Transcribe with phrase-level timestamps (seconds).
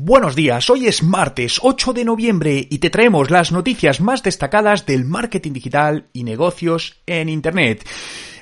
[0.00, 4.86] Buenos días, hoy es martes 8 de noviembre y te traemos las noticias más destacadas
[4.86, 7.84] del marketing digital y negocios en Internet.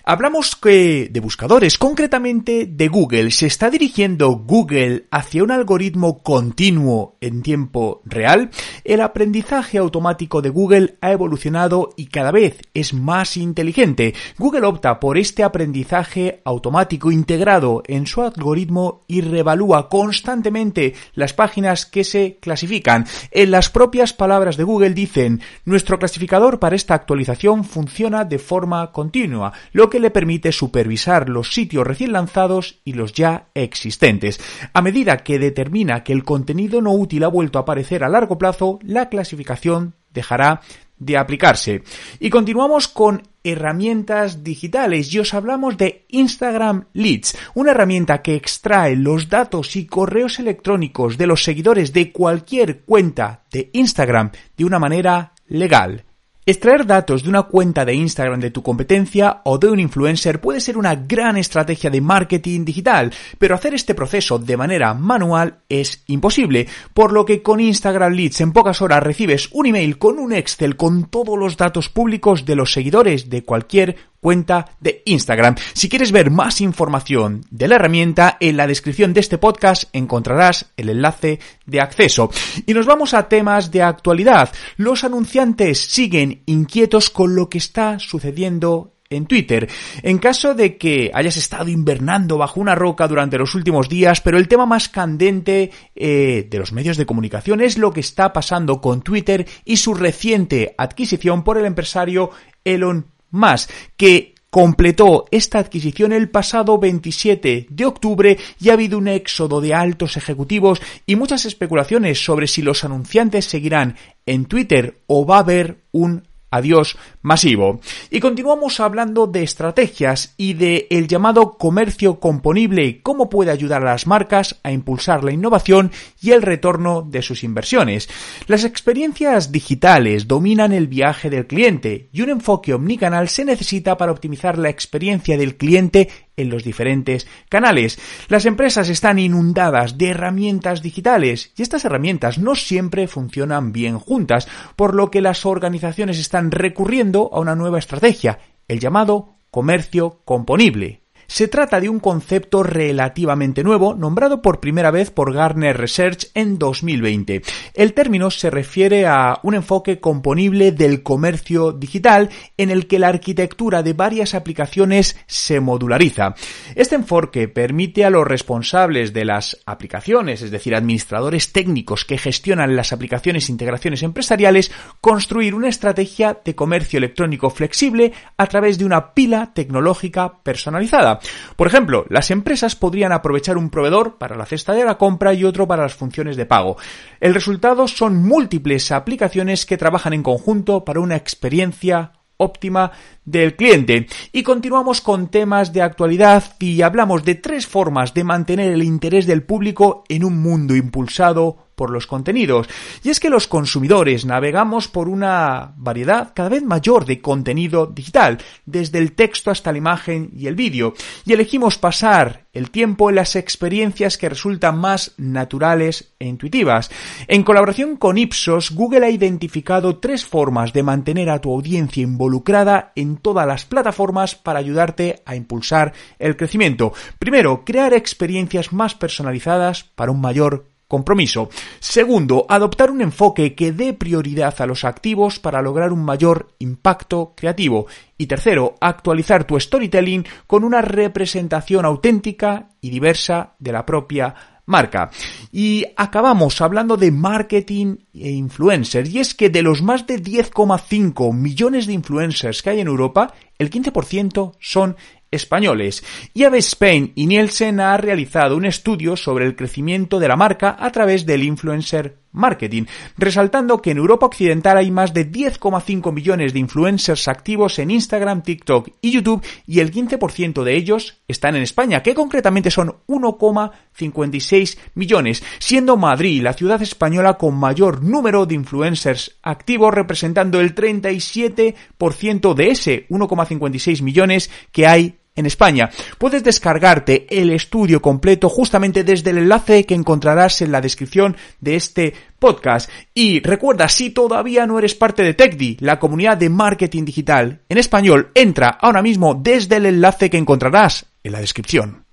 [0.08, 3.32] Hablamos que de buscadores, concretamente de Google.
[3.32, 8.50] ¿Se está dirigiendo Google hacia un algoritmo continuo en tiempo real?
[8.84, 14.14] El aprendizaje automático de Google ha evolucionado y cada vez es más inteligente.
[14.38, 21.84] Google opta por este aprendizaje automático integrado en su algoritmo y revalúa constantemente las páginas
[21.84, 23.06] que se clasifican.
[23.32, 28.92] En las propias palabras de Google dicen, nuestro clasificador para esta actualización funciona de forma
[28.92, 34.40] continua, lo que le permite supervisar los sitios recién lanzados y los ya existentes.
[34.72, 38.38] A medida que determina que el contenido no útil ha vuelto a aparecer a largo
[38.38, 40.62] plazo, la clasificación dejará
[40.98, 41.82] de aplicarse.
[42.20, 48.96] Y continuamos con herramientas digitales y os hablamos de Instagram Leads, una herramienta que extrae
[48.96, 54.78] los datos y correos electrónicos de los seguidores de cualquier cuenta de Instagram de una
[54.78, 56.05] manera legal.
[56.48, 60.60] Extraer datos de una cuenta de Instagram de tu competencia o de un influencer puede
[60.60, 66.04] ser una gran estrategia de marketing digital, pero hacer este proceso de manera manual es
[66.06, 70.32] imposible, por lo que con Instagram Leads en pocas horas recibes un email con un
[70.32, 73.96] Excel con todos los datos públicos de los seguidores de cualquier
[74.26, 75.54] cuenta de Instagram.
[75.72, 80.72] Si quieres ver más información de la herramienta, en la descripción de este podcast encontrarás
[80.76, 82.28] el enlace de acceso.
[82.66, 84.52] Y nos vamos a temas de actualidad.
[84.78, 89.68] Los anunciantes siguen inquietos con lo que está sucediendo en Twitter.
[90.02, 94.38] En caso de que hayas estado invernando bajo una roca durante los últimos días, pero
[94.38, 98.80] el tema más candente eh, de los medios de comunicación es lo que está pasando
[98.80, 102.30] con Twitter y su reciente adquisición por el empresario
[102.64, 109.08] Elon más que completó esta adquisición el pasado 27 de octubre y ha habido un
[109.08, 115.26] éxodo de altos ejecutivos y muchas especulaciones sobre si los anunciantes seguirán en Twitter o
[115.26, 117.80] va a haber un adiós masivo.
[118.10, 123.92] Y continuamos hablando de estrategias y de el llamado comercio componible, cómo puede ayudar a
[123.92, 128.08] las marcas a impulsar la innovación y el retorno de sus inversiones.
[128.46, 134.12] Las experiencias digitales dominan el viaje del cliente y un enfoque omnicanal se necesita para
[134.12, 137.98] optimizar la experiencia del cliente en los diferentes canales.
[138.28, 144.48] Las empresas están inundadas de herramientas digitales y estas herramientas no siempre funcionan bien juntas,
[144.76, 148.38] por lo que las organizaciones están recurriendo a una nueva estrategia,
[148.68, 151.05] el llamado comercio componible.
[151.26, 156.58] Se trata de un concepto relativamente nuevo, nombrado por primera vez por Gartner Research en
[156.58, 157.42] 2020.
[157.74, 163.08] El término se refiere a un enfoque componible del comercio digital en el que la
[163.08, 166.34] arquitectura de varias aplicaciones se modulariza.
[166.74, 172.76] Este enfoque permite a los responsables de las aplicaciones, es decir, administradores técnicos que gestionan
[172.76, 174.70] las aplicaciones e integraciones empresariales,
[175.00, 181.15] construir una estrategia de comercio electrónico flexible a través de una pila tecnológica personalizada.
[181.56, 185.44] Por ejemplo, las empresas podrían aprovechar un proveedor para la cesta de la compra y
[185.44, 186.76] otro para las funciones de pago.
[187.20, 192.92] El resultado son múltiples aplicaciones que trabajan en conjunto para una experiencia óptima
[193.26, 194.06] del cliente.
[194.32, 199.26] Y continuamos con temas de actualidad y hablamos de tres formas de mantener el interés
[199.26, 202.68] del público en un mundo impulsado por los contenidos.
[203.04, 208.38] Y es que los consumidores navegamos por una variedad cada vez mayor de contenido digital,
[208.64, 210.94] desde el texto hasta la imagen y el vídeo,
[211.24, 216.90] y elegimos pasar el tiempo en las experiencias que resultan más naturales e intuitivas.
[217.28, 222.92] En colaboración con Ipsos, Google ha identificado tres formas de mantener a tu audiencia involucrada
[222.96, 226.92] en todas las plataformas para ayudarte a impulsar el crecimiento.
[227.18, 231.48] Primero, crear experiencias más personalizadas para un mayor compromiso.
[231.80, 237.34] Segundo, adoptar un enfoque que dé prioridad a los activos para lograr un mayor impacto
[237.36, 237.86] creativo.
[238.18, 245.10] Y tercero, actualizar tu storytelling con una representación auténtica y diversa de la propia marca.
[245.50, 249.08] Y acabamos hablando de marketing e influencers.
[249.08, 253.32] Y es que de los más de 10,5 millones de influencers que hay en Europa,
[253.58, 254.96] el 15% son
[255.30, 256.04] españoles.
[256.34, 260.90] Y Spain y Nielsen ha realizado un estudio sobre el crecimiento de la marca a
[260.90, 262.84] través del influencer marketing,
[263.16, 268.42] resaltando que en Europa Occidental hay más de 10,5 millones de influencers activos en Instagram,
[268.42, 274.78] TikTok y YouTube y el 15% de ellos están en España, que concretamente son 1,56
[274.94, 282.54] millones, siendo Madrid la ciudad española con mayor número de influencers activos, representando el 37%
[282.54, 285.90] de ese 1,56 millones que hay en España.
[286.18, 291.76] Puedes descargarte el estudio completo justamente desde el enlace que encontrarás en la descripción de
[291.76, 292.90] este podcast.
[293.14, 297.78] Y recuerda, si todavía no eres parte de TechDi, la comunidad de marketing digital en
[297.78, 302.05] español, entra ahora mismo desde el enlace que encontrarás en la descripción.